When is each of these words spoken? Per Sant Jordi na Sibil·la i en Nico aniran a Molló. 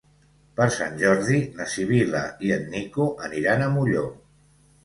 Per 0.59 0.65
Sant 0.75 0.95
Jordi 1.01 1.37
na 1.59 1.67
Sibil·la 1.75 2.23
i 2.47 2.51
en 2.57 2.65
Nico 2.77 3.09
aniran 3.29 3.65
a 3.67 3.73
Molló. 3.77 4.09